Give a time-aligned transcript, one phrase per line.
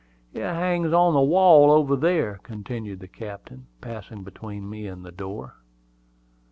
[0.33, 5.11] It hangs on the wall over here," continued the captain, passing between me and the
[5.11, 5.57] door.